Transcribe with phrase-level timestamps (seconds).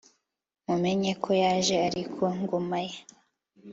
[0.65, 2.97] mumenye ko yaje ari ku ngoma ye